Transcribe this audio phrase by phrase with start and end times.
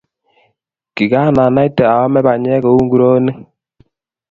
[0.95, 3.37] Kigaanaite aame panyek kou nguronik.